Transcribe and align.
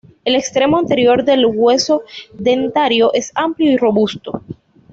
El 0.25 0.33
extremo 0.33 0.79
anterior 0.79 1.23
del 1.23 1.45
hueso 1.45 2.01
dentario 2.33 3.13
es 3.13 3.31
amplio 3.35 3.71
y 3.71 3.77
robusto. 3.77 4.41